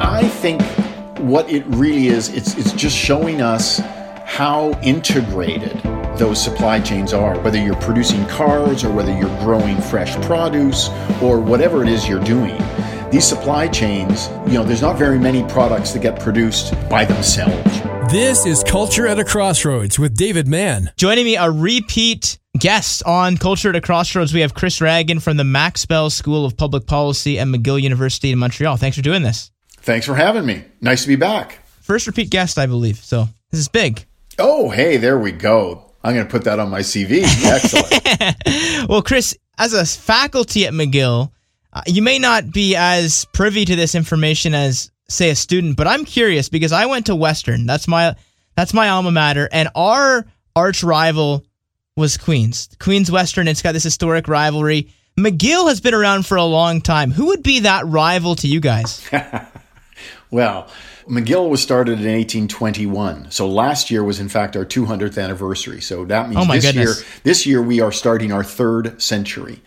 [0.00, 0.16] Uh-huh.
[0.16, 0.62] I think
[1.18, 3.80] what it really is, it's, it's just showing us
[4.24, 5.78] how integrated
[6.16, 10.88] those supply chains are, whether you're producing cars or whether you're growing fresh produce
[11.20, 12.56] or whatever it is you're doing.
[13.10, 17.80] These supply chains, you know, there's not very many products that get produced by themselves.
[18.10, 20.92] This is Culture at a Crossroads with David Mann.
[20.96, 25.36] Joining me, a repeat guest on Culture at a Crossroads, we have Chris Ragan from
[25.36, 28.78] the Max Bell School of Public Policy at McGill University in Montreal.
[28.78, 29.50] Thanks for doing this.
[29.82, 30.64] Thanks for having me.
[30.80, 31.58] Nice to be back.
[31.80, 32.96] First repeat guest, I believe.
[32.98, 34.04] So this is big.
[34.38, 35.92] Oh, hey, there we go.
[36.02, 37.22] I'm going to put that on my CV.
[37.44, 38.88] Excellent.
[38.88, 41.30] well, Chris, as a faculty at McGill,
[41.72, 45.86] uh, you may not be as privy to this information as, say, a student, but
[45.86, 47.66] I'm curious because I went to Western.
[47.66, 48.16] That's my
[48.56, 51.44] that's my alma mater, and our arch rival
[51.96, 52.68] was Queens.
[52.78, 53.46] Queens Western.
[53.46, 54.92] It's got this historic rivalry.
[55.18, 57.10] McGill has been around for a long time.
[57.10, 59.08] Who would be that rival to you guys?
[60.30, 60.68] well,
[61.08, 63.30] McGill was started in 1821.
[63.30, 65.80] So last year was in fact our 200th anniversary.
[65.80, 66.98] So that means oh this goodness.
[66.98, 69.60] year this year we are starting our third century.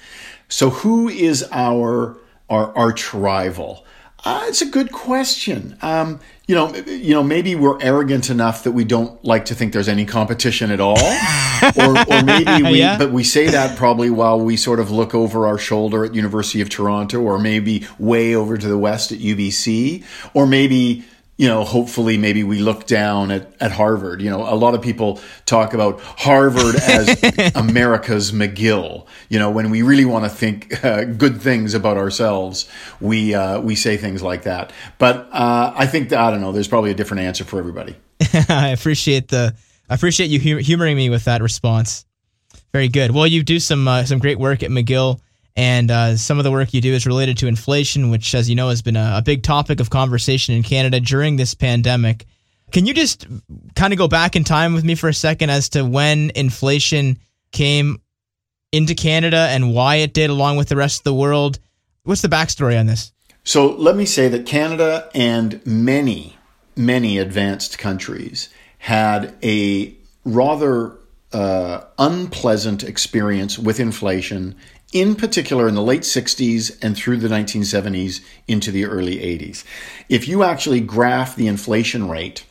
[0.47, 2.17] So who is our
[2.50, 3.86] our arch rival?
[4.25, 5.78] Uh, it's a good question.
[5.81, 9.72] Um, you know, you know, maybe we're arrogant enough that we don't like to think
[9.72, 11.00] there's any competition at all,
[11.77, 12.97] or, or maybe we, yeah.
[12.97, 16.59] but we say that probably while we sort of look over our shoulder at University
[16.59, 21.05] of Toronto, or maybe way over to the west at UBC, or maybe
[21.38, 24.22] you know, hopefully maybe we look down at, at Harvard.
[24.22, 29.08] You know, a lot of people talk about Harvard as America's McGill.
[29.30, 32.70] You know, when we really want to think uh, good things about ourselves,
[33.02, 34.72] we uh, we say things like that.
[35.00, 36.52] But uh, I think that, I don't know.
[36.52, 37.95] There's probably a different answer for everybody.
[38.50, 39.56] I appreciate the
[39.90, 42.06] I appreciate you humoring me with that response.
[42.72, 43.12] Very good.
[43.12, 45.20] Well, you do some uh, some great work at McGill.
[45.56, 48.56] And uh, some of the work you do is related to inflation, which, as you
[48.56, 52.26] know, has been a, a big topic of conversation in Canada during this pandemic.
[52.72, 53.28] Can you just
[53.76, 57.20] kind of go back in time with me for a second as to when inflation
[57.52, 58.02] came
[58.72, 61.59] into Canada and why it did, along with the rest of the world?
[62.03, 63.13] What's the backstory on this?
[63.44, 66.38] So let me say that Canada and many,
[66.75, 68.50] many advanced countries
[68.80, 69.94] had a
[70.25, 70.97] rather
[71.33, 74.55] uh, unpleasant experience with inflation
[74.94, 79.63] in particular in the late 60s and through the 1970s into the early 80s.
[80.07, 82.45] If you actually graph the inflation rate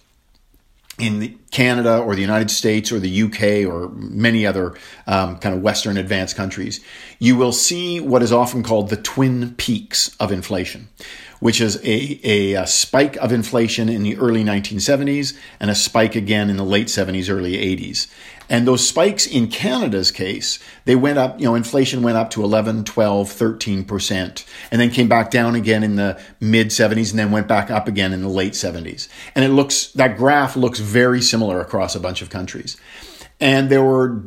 [0.98, 4.74] in Canada or the United States or the UK or many other
[5.06, 6.80] um, kind of Western advanced countries,
[7.18, 10.88] you will see what is often called the twin peaks of inflation,
[11.40, 16.14] which is a, a, a, spike of inflation in the early 1970s and a spike
[16.14, 18.08] again in the late 70s, early 80s.
[18.52, 22.44] And those spikes in Canada's case, they went up, you know, inflation went up to
[22.44, 27.30] 11, 12, 13%, and then came back down again in the mid 70s and then
[27.30, 29.08] went back up again in the late 70s.
[29.34, 32.76] And it looks, that graph looks very similar across a bunch of countries.
[33.40, 34.22] And there were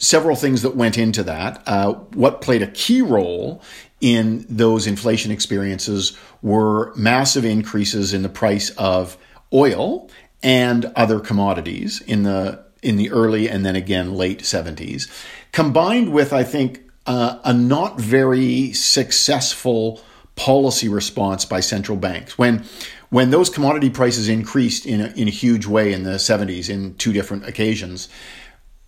[0.00, 1.62] several things that went into that.
[1.64, 3.62] Uh, what played a key role
[4.00, 9.16] in those inflation experiences were massive increases in the price of
[9.52, 10.10] oil
[10.42, 15.08] and other commodities in the in the early and then again late 70s,
[15.52, 20.00] combined with, I think, uh, a not very successful
[20.36, 22.38] policy response by central banks.
[22.38, 22.64] When
[23.10, 26.94] when those commodity prices increased in a, in a huge way in the 70s in
[26.96, 28.10] two different occasions,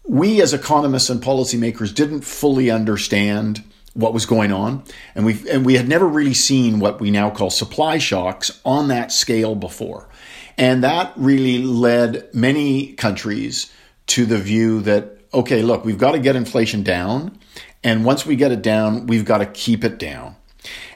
[0.06, 3.64] we as economists and policymakers didn't fully understand
[3.94, 4.84] what was going on
[5.14, 8.88] and we and we had never really seen what we now call supply shocks on
[8.88, 10.08] that scale before.
[10.56, 13.72] And that really led many countries
[14.10, 17.38] to the view that, okay, look, we've got to get inflation down.
[17.82, 20.36] And once we get it down, we've got to keep it down.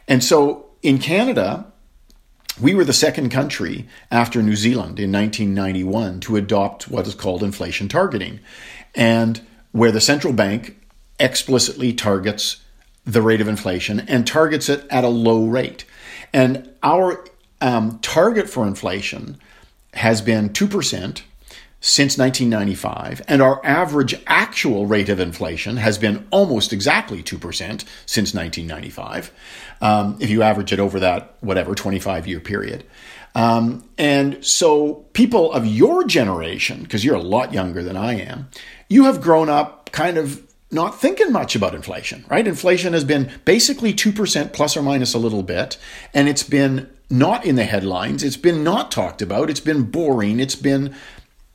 [0.09, 1.73] And so in Canada,
[2.61, 7.43] we were the second country after New Zealand in 1991 to adopt what is called
[7.43, 8.41] inflation targeting,
[8.95, 9.41] and
[9.73, 10.77] where the central bank
[11.19, 12.63] explicitly targets
[13.05, 15.85] the rate of inflation and targets it at a low rate.
[16.33, 17.25] And our
[17.61, 19.39] um, target for inflation
[19.95, 21.23] has been 2%
[21.87, 28.33] since 1995, and our average actual rate of inflation has been almost exactly 2% since
[28.33, 29.31] 1995,
[29.83, 32.85] um, if you average it over that, whatever, 25 year period.
[33.35, 38.49] Um, and so, people of your generation, because you're a lot younger than I am,
[38.89, 42.47] you have grown up kind of not thinking much about inflation, right?
[42.47, 45.77] Inflation has been basically 2% plus or minus a little bit,
[46.15, 48.23] and it's been not in the headlines.
[48.23, 49.51] It's been not talked about.
[49.51, 50.41] It's been boring.
[50.41, 50.95] It's been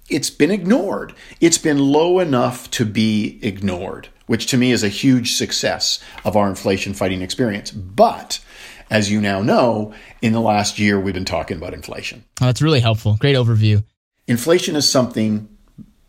[0.10, 1.14] it's been ignored.
[1.40, 6.36] It's been low enough to be ignored, which to me is a huge success of
[6.36, 7.72] our inflation fighting experience.
[7.72, 8.40] But
[8.90, 12.24] as you now know, in the last year, we've been talking about inflation.
[12.42, 13.18] Oh, that's really helpful.
[13.20, 13.84] Great overview.
[14.28, 15.48] Inflation is something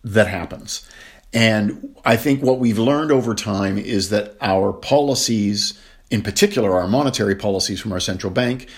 [0.03, 0.89] that happens.
[1.33, 5.79] And I think what we've learned over time is that our policies,
[6.11, 8.69] in particular our monetary policies from our central bank,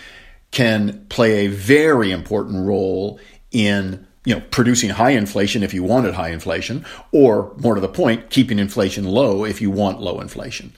[0.50, 3.18] can play a very important role
[3.50, 7.88] in you know producing high inflation if you wanted high inflation or more to the
[7.88, 10.72] point keeping inflation low if you want low inflation.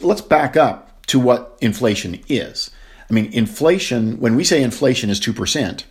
[0.00, 2.70] Let's back up to what inflation is.
[3.10, 5.84] I mean inflation when we say inflation is 2%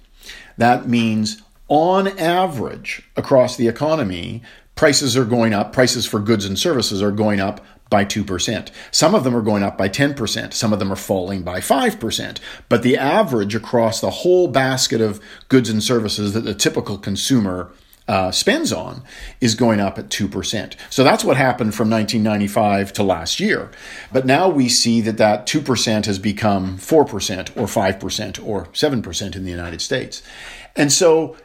[0.57, 4.43] that means on average across the economy
[4.75, 8.69] prices are going up prices for goods and services are going up by 2%.
[8.89, 10.51] Some of them are going up by 10%.
[10.51, 12.39] Some of them are falling by 5%.
[12.67, 17.71] But the average across the whole basket of goods and services that the typical consumer
[18.07, 19.03] uh, spends on
[19.39, 20.73] is going up at 2%.
[20.89, 23.71] So that's what happened from 1995 to last year.
[24.11, 26.95] But now we see that that 2% has become 4%
[27.55, 30.23] or 5% or 7% in the United States.
[30.75, 31.37] And so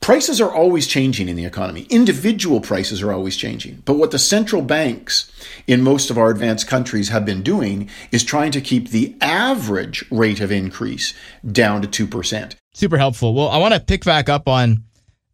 [0.00, 1.86] prices are always changing in the economy.
[1.90, 3.82] Individual prices are always changing.
[3.84, 5.30] But what the central banks
[5.66, 10.04] in most of our advanced countries have been doing is trying to keep the average
[10.10, 11.14] rate of increase
[11.50, 12.54] down to 2%.
[12.74, 13.34] Super helpful.
[13.34, 14.84] Well, I want to pick back up on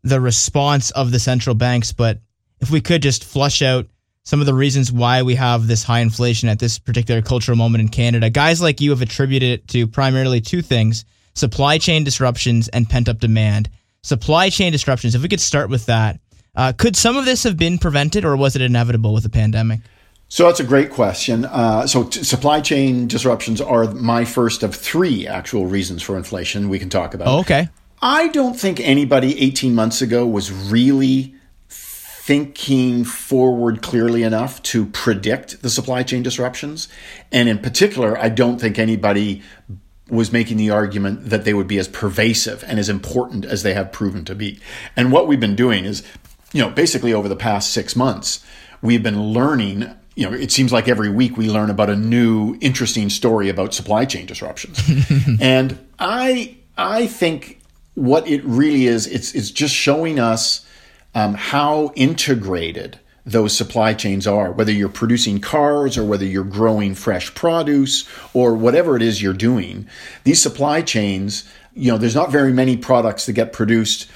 [0.02, 2.20] the response of the central banks, but
[2.60, 3.86] if we could just flush out
[4.24, 7.82] some of the reasons why we have this high inflation at this particular cultural moment
[7.82, 8.30] in Canada.
[8.30, 11.04] Guys like you have attributed it to primarily two things
[11.34, 13.68] supply chain disruptions and pent up demand
[14.02, 15.14] supply chain disruptions.
[15.14, 16.20] If we could start with that,
[16.54, 19.81] uh, could some of this have been prevented, or was it inevitable with the pandemic?
[20.28, 21.44] So that's a great question.
[21.44, 26.69] Uh, so t- supply chain disruptions are my first of three actual reasons for inflation
[26.69, 27.28] we can talk about.
[27.28, 27.69] Oh, okay.
[28.00, 31.34] I don't think anybody 18 months ago was really
[31.69, 36.88] thinking forward clearly enough to predict the supply chain disruptions.
[37.31, 39.43] And in particular, I don't think anybody
[40.12, 43.72] was making the argument that they would be as pervasive and as important as they
[43.72, 44.60] have proven to be.
[44.94, 46.02] And what we've been doing is,
[46.52, 48.44] you know, basically over the past six months,
[48.82, 49.90] we've been learning.
[50.14, 53.72] You know, it seems like every week we learn about a new interesting story about
[53.72, 54.78] supply chain disruptions.
[55.40, 57.62] and I I think
[57.94, 60.66] what it really is, it's it's just showing us
[61.14, 66.94] um, how integrated those supply chains are, whether you're producing cars or whether you're growing
[66.94, 69.86] fresh produce or whatever it is you're doing.
[70.24, 74.10] These supply chains, you know, there's not very many products that get produced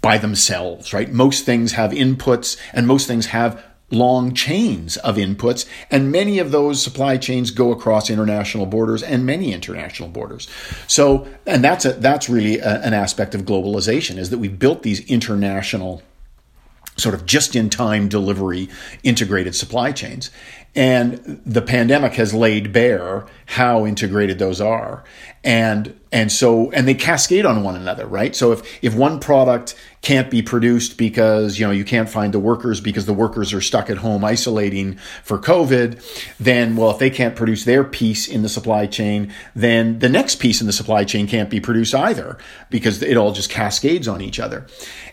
[0.00, 1.10] by themselves, right?
[1.10, 6.50] Most things have inputs and most things have long chains of inputs and many of
[6.50, 10.48] those supply chains go across international borders and many international borders
[10.86, 14.82] so and that's a, that's really a, an aspect of globalization is that we've built
[14.82, 16.02] these international
[17.02, 18.68] sort of just in time delivery
[19.02, 20.30] integrated supply chains.
[20.74, 25.04] And the pandemic has laid bare how integrated those are.
[25.44, 28.34] And and so and they cascade on one another, right?
[28.34, 32.38] So if if one product can't be produced because you know you can't find the
[32.38, 36.02] workers because the workers are stuck at home isolating for COVID,
[36.38, 40.36] then well if they can't produce their piece in the supply chain, then the next
[40.36, 42.38] piece in the supply chain can't be produced either
[42.70, 44.66] because it all just cascades on each other.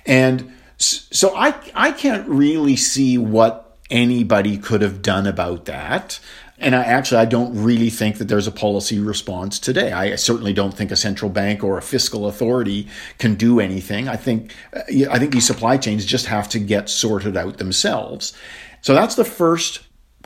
[0.05, 6.19] And so I I can't really see what anybody could have done about that.
[6.57, 9.91] And I actually I don't really think that there's a policy response today.
[9.91, 12.87] I certainly don't think a central bank or a fiscal authority
[13.17, 14.07] can do anything.
[14.07, 18.33] I think uh, I think these supply chains just have to get sorted out themselves.
[18.81, 19.81] So that's the first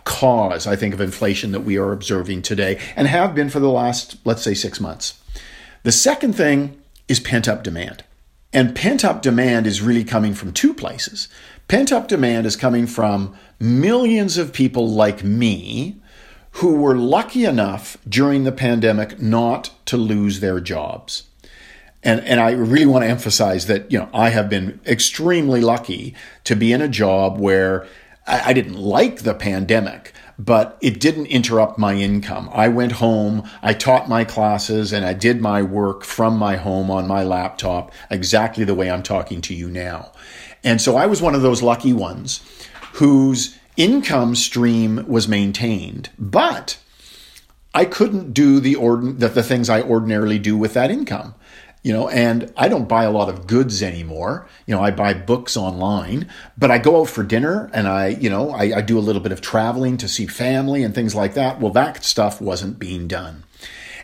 [0.05, 3.69] cause I think of inflation that we are observing today and have been for the
[3.69, 5.19] last let's say 6 months.
[5.83, 8.03] The second thing is pent up demand.
[8.53, 11.27] And pent up demand is really coming from two places.
[11.67, 15.99] Pent up demand is coming from millions of people like me
[16.57, 21.23] who were lucky enough during the pandemic not to lose their jobs.
[22.03, 26.13] And, and I really want to emphasize that, you know, I have been extremely lucky
[26.43, 27.87] to be in a job where
[28.27, 32.49] I, I didn't like the pandemic, but it didn't interrupt my income.
[32.53, 36.89] I went home, I taught my classes, and I did my work from my home
[36.89, 40.11] on my laptop exactly the way I'm talking to you now.
[40.63, 42.41] And so I was one of those lucky ones
[42.93, 46.77] whose income stream was maintained, but
[47.73, 51.35] I couldn't do the, ordin- the, the things I ordinarily do with that income
[51.83, 54.47] you know and i don't buy a lot of goods anymore.
[54.65, 58.29] You know i buy books online but i go out for dinner and i you
[58.29, 61.35] know I, I, do a little bit of traveling to see family and things like
[61.35, 61.59] that.
[61.59, 63.43] Well that stuff wasn't being done.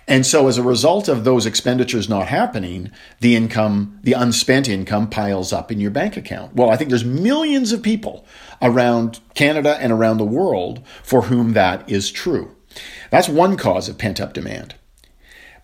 [0.07, 5.09] And so as a result of those expenditures not happening the income the unspent income
[5.09, 6.55] piles up in your bank account.
[6.55, 8.25] Well i think there's millions of people
[8.61, 12.55] around canada and around the world for whom that is true.
[13.09, 14.75] That's one cause of pent up demand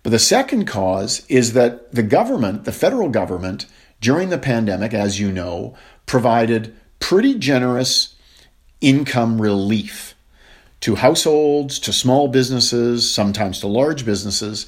[0.05, 3.65] But the second cause is that the government, the federal government,
[3.99, 8.13] during the pandemic, as you know, provided pretty generous
[8.81, 10.13] income relief
[10.81, 14.67] to households, to small businesses, sometimes to large businesses.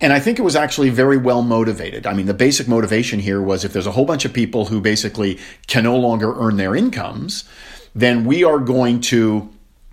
[0.00, 2.06] And I think it was actually very well motivated.
[2.06, 4.80] I mean, the basic motivation here was if there's a whole bunch of people who
[4.80, 7.44] basically can no longer earn their incomes,
[7.94, 9.50] then we are going to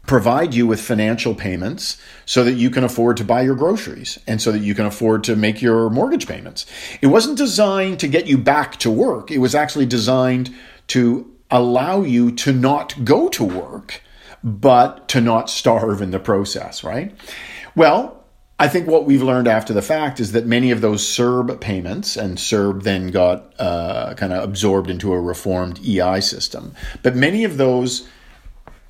[0.08, 4.42] provide you with financial payments so that you can afford to buy your groceries and
[4.42, 6.66] so that you can afford to make your mortgage payments.
[7.02, 9.30] It wasn't designed to get you back to work.
[9.30, 10.56] It was actually designed
[10.88, 14.02] to allow you to not go to work,
[14.44, 17.14] but to not starve in the process, right?
[17.76, 18.24] Well,
[18.60, 22.18] I think what we've learned after the fact is that many of those CERB payments,
[22.18, 26.74] and CERB then got uh, kind of absorbed into a reformed EI system,
[27.04, 28.08] but many of those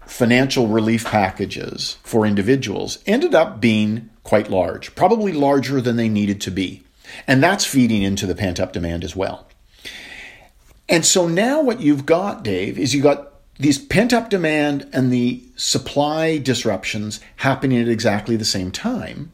[0.07, 6.41] financial relief packages for individuals ended up being quite large, probably larger than they needed
[6.41, 6.83] to be.
[7.27, 9.47] And that's feeding into the pent up demand as well.
[10.89, 15.11] And so now what you've got, Dave, is you've got these pent up demand and
[15.11, 19.31] the supply disruptions happening at exactly the same time.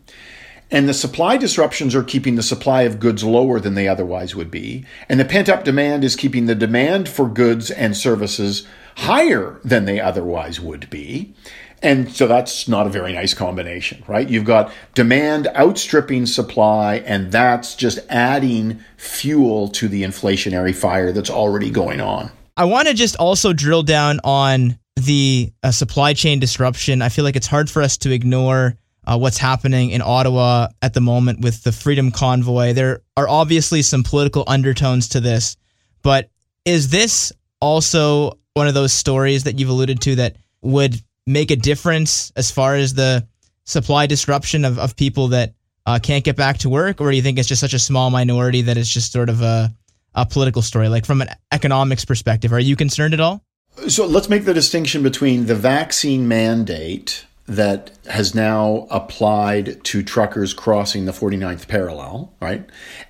[0.71, 4.49] And the supply disruptions are keeping the supply of goods lower than they otherwise would
[4.49, 4.85] be.
[5.07, 9.85] And the pent up demand is keeping the demand for goods and services higher than
[9.85, 11.33] they otherwise would be.
[11.81, 14.27] And so that's not a very nice combination, right?
[14.27, 21.29] You've got demand outstripping supply, and that's just adding fuel to the inflationary fire that's
[21.29, 22.31] already going on.
[22.55, 27.01] I want to just also drill down on the uh, supply chain disruption.
[27.01, 30.93] I feel like it's hard for us to ignore uh, what's happening in Ottawa at
[30.93, 32.71] the moment with the Freedom Convoy.
[32.73, 35.57] There are obviously some political undertones to this,
[36.01, 36.29] but
[36.63, 41.55] is this also one of those stories that you've alluded to that would make a
[41.55, 43.27] difference as far as the
[43.65, 45.53] supply disruption of, of people that
[45.85, 47.01] uh, can't get back to work?
[47.01, 49.41] Or do you think it's just such a small minority that it's just sort of
[49.41, 49.73] a,
[50.13, 50.87] a political story?
[50.87, 53.43] Like from an economics perspective, are you concerned at all?
[53.87, 60.53] So let's make the distinction between the vaccine mandate that has now applied to truckers
[60.53, 62.65] crossing the 49th parallel, right?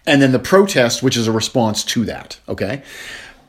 [0.08, 2.82] And then the protest, which is a response to that, okay?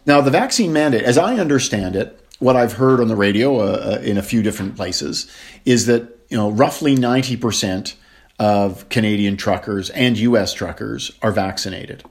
[0.06, 3.98] Now, the vaccine mandate, as I understand it, what I've heard on the radio uh,
[3.98, 5.30] uh in a few different places
[5.64, 7.96] is that you know roughly ninety percent
[8.38, 10.52] of Canadian truckers and U.S.
[10.52, 12.04] truckers are vaccinated,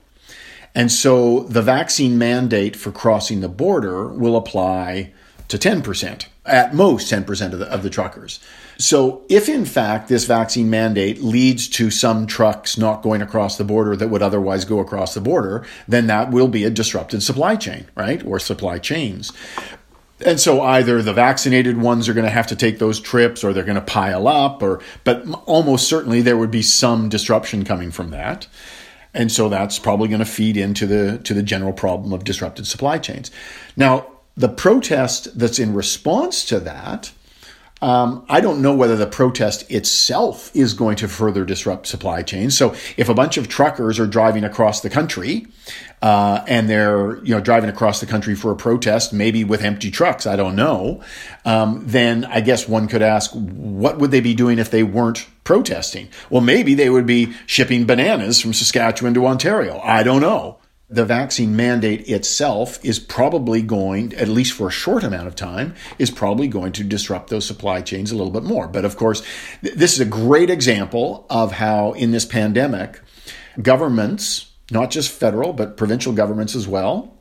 [0.73, 5.11] and so the vaccine mandate for crossing the border will apply
[5.49, 8.39] to ten percent, at most ten percent of the of the truckers.
[8.83, 13.63] So, if in fact this vaccine mandate leads to some trucks not going across the
[13.63, 17.55] border that would otherwise go across the border, then that will be a disrupted supply
[17.55, 18.21] chain, right?
[18.25, 19.31] Or supply chains.
[20.25, 23.53] And so either the vaccinated ones are going to have to take those trips or
[23.53, 27.89] they're going to pile up or but almost certainly there would be some disruption coming
[27.89, 28.47] from that.
[29.13, 32.67] And so that's probably going to feed into the to the general problem of disrupted
[32.67, 33.31] supply chains.
[33.77, 37.13] Now, the protest that's in response to that
[37.83, 42.57] um, I don't know whether the protest itself is going to further disrupt supply chains.
[42.57, 45.47] So if a bunch of truckers are driving across the country
[46.01, 49.91] uh, and they're you know driving across the country for a protest, maybe with empty
[49.91, 51.03] trucks, I don't know.
[51.43, 55.27] Um, then I guess one could ask, what would they be doing if they weren't
[55.43, 56.07] protesting?
[56.29, 59.81] Well, maybe they would be shipping bananas from Saskatchewan to Ontario.
[59.83, 60.57] I don't know
[60.89, 65.73] the vaccine mandate itself is probably going, at least for a short amount of time,
[65.97, 68.67] is probably going to disrupt those supply chains a little bit more.
[68.67, 69.23] But of course,
[69.61, 73.01] th- this is a great example of how in this pandemic,
[73.61, 77.13] governments, not just federal, but provincial governments as well,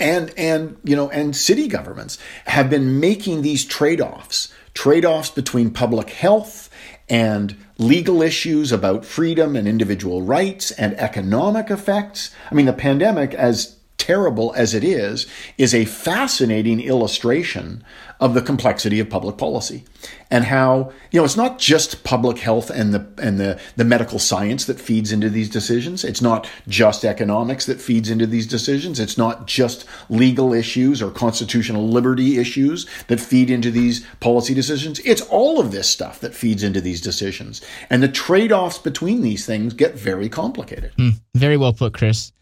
[0.00, 6.08] and and you know and city governments have been making these trade-offs trade-offs between public
[6.10, 6.70] health
[7.12, 12.34] and legal issues about freedom and individual rights and economic effects.
[12.50, 15.26] I mean, the pandemic, as terrible as it is,
[15.58, 17.84] is a fascinating illustration
[18.22, 19.84] of the complexity of public policy.
[20.30, 24.18] And how you know it's not just public health and the and the, the medical
[24.20, 26.04] science that feeds into these decisions.
[26.04, 29.00] It's not just economics that feeds into these decisions.
[29.00, 35.00] It's not just legal issues or constitutional liberty issues that feed into these policy decisions.
[35.00, 37.60] It's all of this stuff that feeds into these decisions.
[37.90, 40.92] And the trade-offs between these things get very complicated.
[40.96, 42.32] Mm, very well put chris.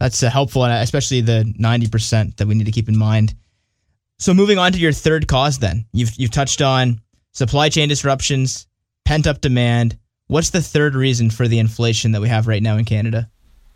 [0.00, 3.34] That's uh, helpful and especially the 90% that we need to keep in mind
[4.18, 7.00] so moving on to your third cause, then you've you've touched on
[7.32, 8.66] supply chain disruptions,
[9.04, 9.98] pent up demand.
[10.28, 13.30] What's the third reason for the inflation that we have right now in Canada?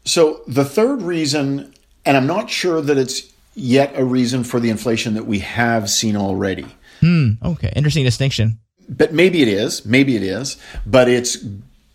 [0.04, 1.72] So the third reason,
[2.04, 5.90] and I'm not sure that it's yet a reason for the inflation that we have
[5.90, 6.66] seen already.
[7.00, 7.32] Hmm.
[7.42, 7.72] Okay.
[7.76, 8.58] Interesting distinction.
[8.88, 9.84] But maybe it is.
[9.86, 10.56] Maybe it is.
[10.86, 11.38] But it's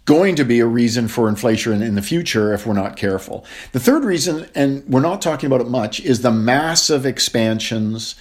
[0.06, 3.44] going to be a reason for inflation in the future if we're not careful.
[3.72, 8.16] The third reason, and we're not talking about it much, is the massive expansions,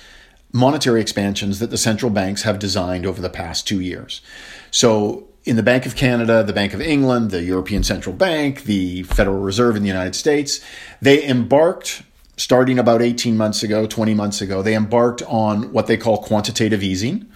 [0.54, 4.23] monetary expansions that the central banks have designed over the past two years.
[4.70, 9.02] So, in the Bank of Canada, the Bank of England, the European Central Bank, the
[9.02, 10.61] Federal Reserve in the United States,
[11.02, 12.02] they embarked
[12.37, 16.82] starting about 18 months ago, 20 months ago, they embarked on what they call quantitative
[16.82, 17.28] easing,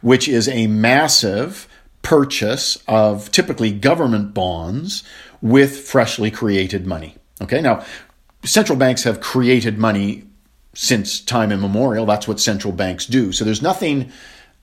[0.00, 1.68] which is a massive
[2.02, 5.04] purchase of typically government bonds
[5.40, 7.16] with freshly created money.
[7.40, 7.84] Okay, now
[8.44, 10.24] central banks have created money
[10.74, 12.06] since time immemorial.
[12.06, 13.32] That's what central banks do.
[13.32, 14.10] So there's nothing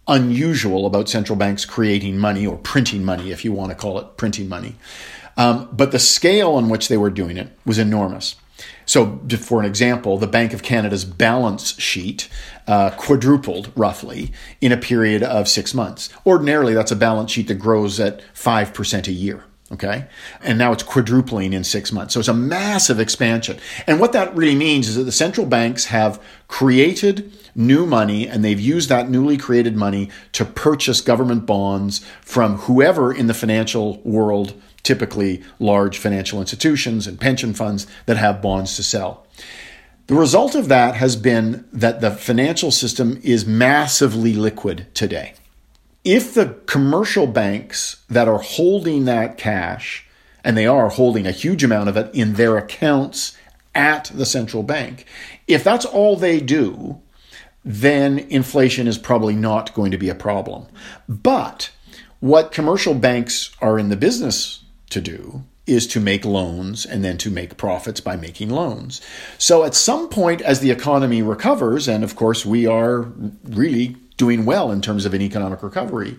[0.08, 4.18] unusual about central banks creating money or printing money, if you want to call it
[4.18, 4.76] printing money.
[5.38, 8.36] Um, but the scale on which they were doing it was enormous.
[8.86, 12.28] So, for an example, the Bank of Canada's balance sheet
[12.68, 16.10] uh, quadrupled roughly in a period of six months.
[16.26, 19.44] Ordinarily, that's a balance sheet that grows at 5% a year.
[19.72, 20.08] Okay.
[20.42, 22.16] And now it's quadrupling in six months.
[22.16, 23.60] So it's a massive expansion.
[23.86, 28.44] And what that really means is that the central banks have created new money and
[28.44, 34.02] they've used that newly created money to purchase government bonds from whoever in the financial
[34.02, 39.28] world typically large financial institutions and pension funds that have bonds to sell.
[40.08, 45.36] The result of that has been that the financial system is massively liquid today.
[46.04, 50.06] If the commercial banks that are holding that cash,
[50.44, 53.36] and they are holding a huge amount of it in their accounts
[53.76, 55.06] at the central bank,
[55.48, 57.02] if that's all they do,
[57.66, 60.68] then inflation is probably not going to be a problem.
[61.08, 61.72] But
[62.20, 67.18] what commercial banks are in the business to do is to make loans and then
[67.18, 69.02] to make profits by making loans.
[69.38, 73.02] So at some point, as the economy recovers, and of course we are
[73.44, 76.18] really doing well in terms of an economic recovery,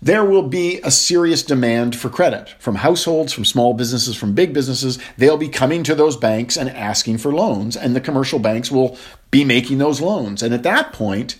[0.00, 4.54] there will be a serious demand for credit from households, from small businesses, from big
[4.54, 4.98] businesses.
[5.18, 8.96] They'll be coming to those banks and asking for loans, and the commercial banks will
[9.30, 10.42] be making those loans.
[10.42, 11.36] And at that point,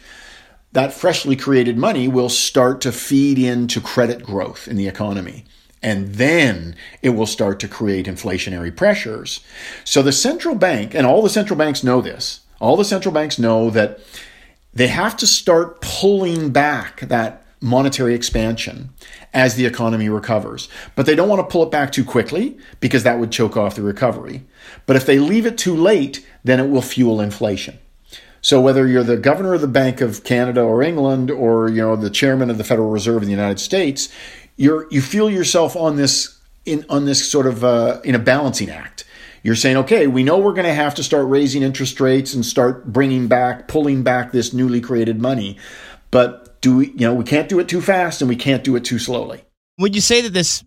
[0.72, 5.44] that freshly created money will start to feed into credit growth in the economy
[5.84, 9.40] and then it will start to create inflationary pressures.
[9.84, 13.38] So the central bank, and all the central banks know this, all the central banks
[13.38, 14.00] know that
[14.74, 18.90] they have to start pulling back that monetary expansion
[19.32, 20.68] as the economy recovers.
[20.94, 23.74] But they don't want to pull it back too quickly because that would choke off
[23.74, 24.44] the recovery.
[24.86, 27.78] But if they leave it too late, then it will fuel inflation.
[28.42, 31.96] So whether you're the governor of the Bank of Canada or England or you know
[31.96, 34.10] the chairman of the Federal Reserve in the United States,
[34.56, 38.68] you're you feel yourself on this in on this sort of uh, in a balancing
[38.68, 39.04] act.
[39.44, 42.44] You're saying, okay, we know we're going to have to start raising interest rates and
[42.44, 45.58] start bringing back, pulling back this newly created money,
[46.10, 48.74] but do we, you know, we can't do it too fast and we can't do
[48.74, 49.44] it too slowly.
[49.78, 50.64] Would you say that this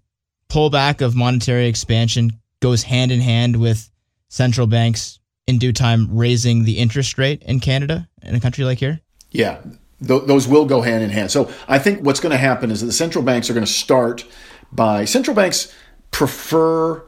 [0.47, 3.89] pullback of monetary expansion goes hand in hand with
[4.29, 8.77] central banks in due time raising the interest rate in Canada in a country like
[8.77, 8.99] here?
[9.31, 9.59] Yeah,
[10.05, 11.31] th- those will go hand in hand.
[11.31, 13.71] So I think what's going to happen is that the central banks are going to
[13.71, 14.23] start
[14.71, 15.73] by central banks
[16.11, 17.03] prefer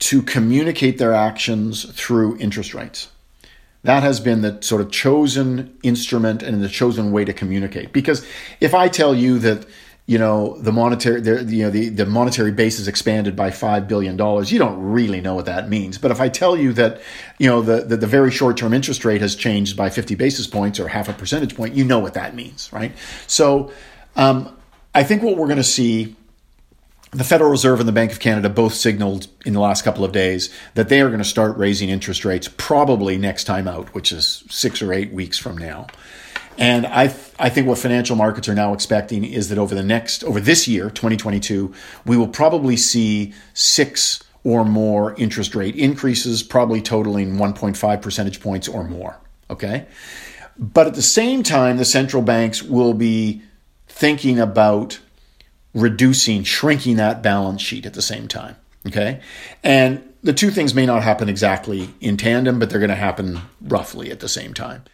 [0.00, 3.08] to communicate their actions through interest rates.
[3.84, 7.92] That has been the sort of chosen instrument and the chosen way to communicate.
[7.92, 8.26] Because
[8.60, 9.66] if I tell you that
[10.08, 13.86] you know the monetary the, you know the, the monetary base is expanded by five
[13.86, 16.98] billion dollars you don't really know what that means but if i tell you that
[17.38, 20.46] you know the, the, the very short term interest rate has changed by 50 basis
[20.46, 22.92] points or half a percentage point you know what that means right
[23.26, 23.70] so
[24.16, 24.56] um,
[24.94, 26.16] i think what we're going to see
[27.10, 30.12] the Federal Reserve and the Bank of Canada both signaled in the last couple of
[30.12, 34.12] days that they are going to start raising interest rates probably next time out, which
[34.12, 35.86] is six or eight weeks from now.
[36.58, 39.82] And I, th- I think what financial markets are now expecting is that over the
[39.82, 41.72] next, over this year, 2022,
[42.04, 48.66] we will probably see six or more interest rate increases, probably totaling 1.5 percentage points
[48.68, 49.18] or more.
[49.48, 49.86] Okay.
[50.58, 53.42] But at the same time, the central banks will be
[53.86, 54.98] thinking about
[55.80, 58.56] reducing, shrinking that balance sheet at the same time.
[58.86, 59.20] Okay.
[59.62, 63.40] And the two things may not happen exactly in tandem, but they're going to happen
[63.60, 64.84] roughly at the same time.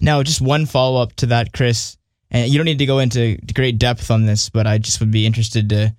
[0.00, 1.96] Now, just one follow up to that, Chris,
[2.30, 5.10] and you don't need to go into great depth on this, but I just would
[5.10, 5.94] be interested to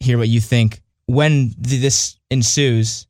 [0.00, 0.80] hear what you think.
[1.06, 3.06] When this ensues,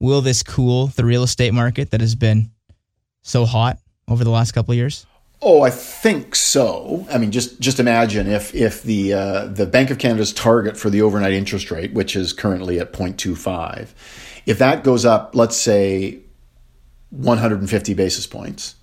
[0.00, 2.50] will this cool the real estate market that has been
[3.22, 5.06] so hot over the last couple of years?
[5.46, 7.06] Oh, I think so.
[7.12, 10.88] I mean, just just imagine if if the uh, the Bank of Canada's target for
[10.88, 13.90] the overnight interest rate, which is currently at 0.25,
[14.46, 16.20] if that goes up, let's say
[17.10, 18.76] 150 basis points,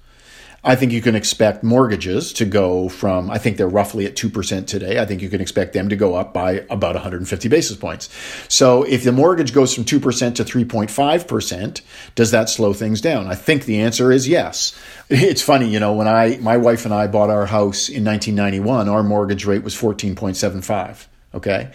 [0.64, 4.68] I think you can expect mortgages to go from, I think they're roughly at 2%
[4.68, 5.00] today.
[5.00, 8.10] I think you can expect them to go up by about 150 basis points.
[8.48, 11.82] So if the mortgage goes from 2% to 3.5%,
[12.14, 13.26] does that slow things down?
[13.26, 14.78] I think the answer is yes.
[15.10, 18.88] It's funny, you know, when I, my wife and I bought our house in 1991,
[18.88, 21.08] our mortgage rate was 14.75.
[21.34, 21.72] Okay.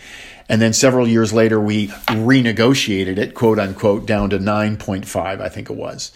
[0.49, 5.71] And then several years later, we renegotiated it, quote unquote, down to 9.5, I think
[5.71, 6.13] it was.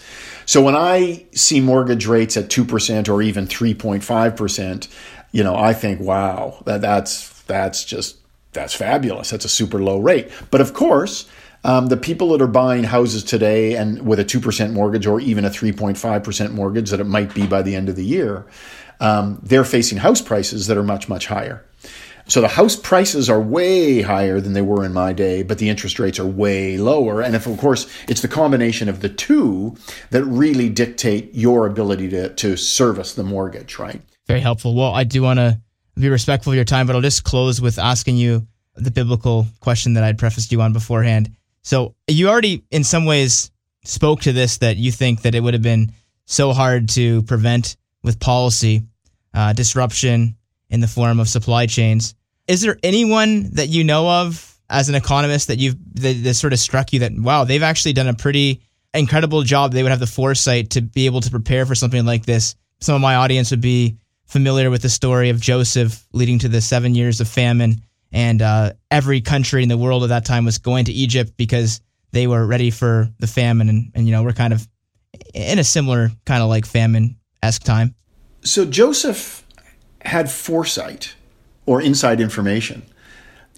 [0.46, 4.88] So when I see mortgage rates at 2% or even 3.5%,
[5.33, 8.16] you know, I think, wow, that, that's, that's just,
[8.53, 9.31] that's fabulous.
[9.31, 10.31] That's a super low rate.
[10.50, 11.29] But of course,
[11.62, 15.44] um, the people that are buying houses today and with a 2% mortgage or even
[15.44, 18.46] a 3.5% mortgage that it might be by the end of the year,
[19.00, 21.64] um, they're facing house prices that are much, much higher.
[22.30, 25.68] So the house prices are way higher than they were in my day, but the
[25.68, 27.20] interest rates are way lower.
[27.20, 29.76] And if, of course, it's the combination of the two
[30.10, 34.00] that really dictate your ability to, to service the mortgage, right?
[34.28, 34.76] Very helpful.
[34.76, 35.60] Well, I do want to
[35.96, 39.94] be respectful of your time, but I'll just close with asking you the biblical question
[39.94, 41.34] that I'd prefaced you on beforehand.
[41.62, 43.50] So you already, in some ways,
[43.82, 45.90] spoke to this that you think that it would have been
[46.26, 48.84] so hard to prevent with policy
[49.34, 50.36] uh, disruption
[50.68, 52.14] in the form of supply chains.
[52.50, 56.52] Is there anyone that you know of as an economist that you've that, that sort
[56.52, 58.60] of struck you that wow they've actually done a pretty
[58.92, 59.70] incredible job?
[59.70, 62.56] They would have the foresight to be able to prepare for something like this.
[62.80, 66.60] Some of my audience would be familiar with the story of Joseph leading to the
[66.60, 70.58] seven years of famine, and uh, every country in the world at that time was
[70.58, 74.32] going to Egypt because they were ready for the famine, and, and you know we're
[74.32, 74.66] kind of
[75.34, 77.94] in a similar kind of like famine esque time.
[78.42, 79.46] So Joseph
[80.00, 81.14] had foresight
[81.70, 82.83] or inside information.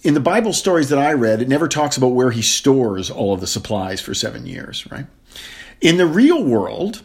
[0.03, 3.33] In the Bible stories that I read, it never talks about where he stores all
[3.33, 5.07] of the supplies for seven years, right?
[5.81, 7.01] In the real world,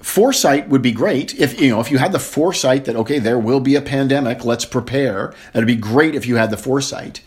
[0.00, 3.38] foresight would be great if you know if you had the foresight that okay there
[3.38, 7.20] will be a pandemic let's prepare that'd be great if you had the foresight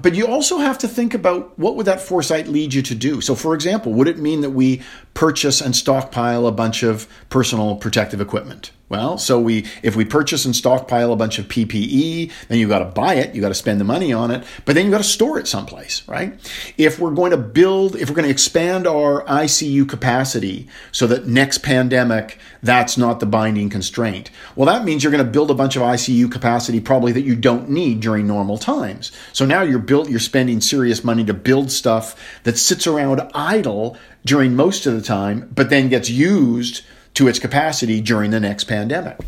[0.00, 3.20] but you also have to think about what would that foresight lead you to do
[3.20, 4.80] so for example would it mean that we
[5.14, 10.44] purchase and stockpile a bunch of personal protective equipment well, so we if we purchase
[10.44, 13.54] and stockpile a bunch of PPE, then you've got to buy it, you've got to
[13.54, 16.34] spend the money on it, but then you've got to store it someplace, right?
[16.76, 21.26] If we're going to build, if we're going to expand our ICU capacity so that
[21.26, 24.30] next pandemic that's not the binding constraint.
[24.54, 27.34] Well, that means you're going to build a bunch of ICU capacity probably that you
[27.34, 29.10] don't need during normal times.
[29.32, 33.96] So now you're built you're spending serious money to build stuff that sits around idle
[34.24, 36.82] during most of the time, but then gets used
[37.14, 39.18] to its capacity during the next pandemic.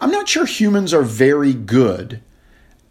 [0.00, 2.20] I'm not sure humans are very good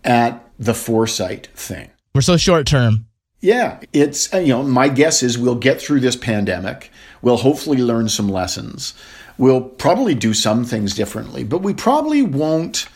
[0.03, 1.91] at the foresight thing.
[2.15, 3.05] We're so short term.
[3.41, 6.91] Yeah, it's uh, you know, my guess is we'll get through this pandemic.
[7.21, 8.93] We'll hopefully learn some lessons.
[9.37, 12.87] We'll probably do some things differently, but we probably won't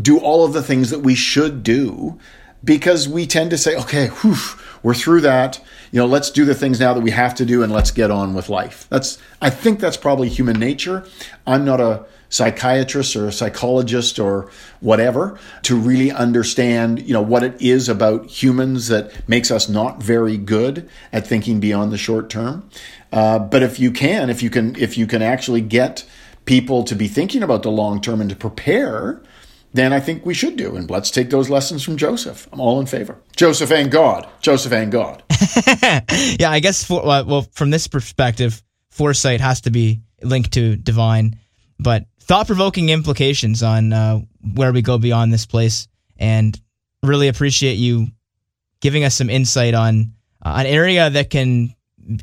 [0.00, 2.18] do all of the things that we should do
[2.64, 4.36] because we tend to say, okay, whew,
[4.82, 5.60] we're through that.
[5.90, 8.10] You know, let's do the things now that we have to do and let's get
[8.10, 8.86] on with life.
[8.88, 11.06] That's I think that's probably human nature.
[11.46, 17.42] I'm not a psychiatrist or a psychologist or whatever to really understand, you know, what
[17.44, 22.30] it is about humans that makes us not very good at thinking beyond the short
[22.30, 22.68] term.
[23.12, 26.04] Uh, but if you can, if you can, if you can actually get
[26.46, 29.20] people to be thinking about the long term and to prepare,
[29.72, 30.76] then I think we should do.
[30.76, 32.48] And let's take those lessons from Joseph.
[32.52, 33.16] I'm all in favor.
[33.36, 34.28] Joseph and God.
[34.40, 35.22] Joseph and God.
[36.38, 41.38] yeah, I guess, for, well, from this perspective, foresight has to be linked to divine,
[41.78, 44.20] but thought provoking implications on uh,
[44.54, 45.88] where we go beyond this place.
[46.16, 46.58] And
[47.02, 48.08] really appreciate you
[48.80, 50.12] giving us some insight on
[50.44, 51.74] uh, an area that can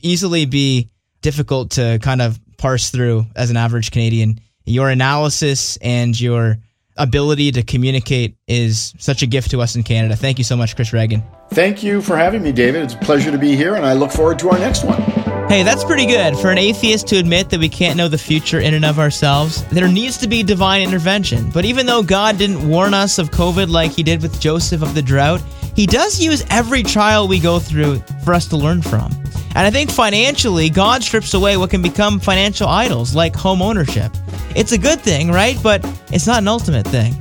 [0.01, 0.89] easily be
[1.21, 4.39] difficult to kind of parse through as an average Canadian.
[4.65, 6.57] Your analysis and your
[6.99, 10.15] ability to communicate is such a gift to us in Canada.
[10.15, 11.23] Thank you so much, Chris Ragan.
[11.51, 12.83] Thank you for having me, David.
[12.83, 15.01] It's a pleasure to be here, and I look forward to our next one.
[15.49, 16.37] Hey, that's pretty good.
[16.37, 19.63] For an atheist to admit that we can't know the future in and of ourselves,
[19.69, 21.49] there needs to be divine intervention.
[21.49, 24.93] But even though God didn't warn us of COVID like he did with Joseph of
[24.93, 25.41] the drought,
[25.75, 29.11] he does use every trial we go through for us to learn from.
[29.55, 34.11] And I think financially, God strips away what can become financial idols like home ownership.
[34.55, 35.57] It's a good thing, right?
[35.61, 37.13] But it's not an ultimate thing.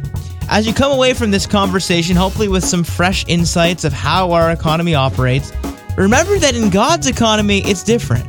[0.51, 4.51] As you come away from this conversation, hopefully with some fresh insights of how our
[4.51, 5.53] economy operates,
[5.97, 8.27] remember that in God's economy, it's different.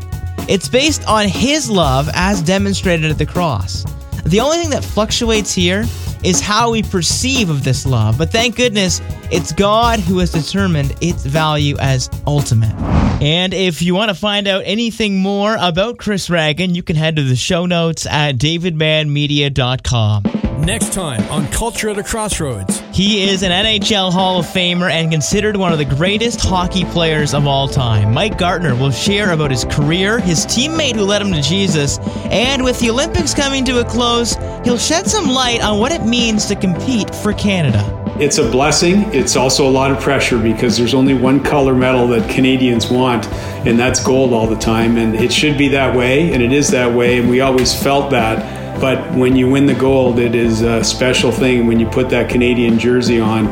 [0.50, 3.86] It's based on His love as demonstrated at the cross.
[4.26, 5.86] The only thing that fluctuates here
[6.24, 8.18] is how we perceive of this love.
[8.18, 9.02] But thank goodness
[9.32, 12.74] it's God who has determined its value as ultimate.
[13.22, 17.18] And if you want to find out anything more about Chris Ragan, you can head
[17.18, 20.39] to the show notes at davidmanmedia.com.
[20.60, 22.84] Next time on Culture at a Crossroads.
[22.92, 27.34] He is an NHL Hall of Famer and considered one of the greatest hockey players
[27.34, 28.14] of all time.
[28.14, 31.98] Mike Gartner will share about his career, his teammate who led him to Jesus,
[32.30, 36.04] and with the Olympics coming to a close, he'll shed some light on what it
[36.04, 37.96] means to compete for Canada.
[38.20, 39.04] It's a blessing.
[39.14, 43.28] It's also a lot of pressure because there's only one color medal that Canadians want,
[43.66, 44.98] and that's gold all the time.
[44.98, 48.12] And it should be that way, and it is that way, and we always felt
[48.12, 48.59] that.
[48.80, 51.68] But when you win the gold, it is a special thing.
[51.68, 53.48] When you put that Canadian jersey on,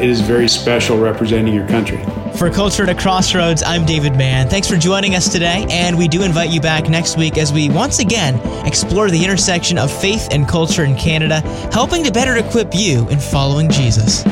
[0.00, 2.02] it is very special representing your country.
[2.36, 4.48] For Culture at a Crossroads, I'm David Mann.
[4.48, 7.68] Thanks for joining us today, and we do invite you back next week as we
[7.68, 11.40] once again explore the intersection of faith and culture in Canada,
[11.72, 14.24] helping to better equip you in following Jesus.